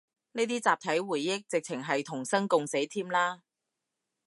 [0.31, 3.43] 呢啲集體回憶，直程係同生共死添啦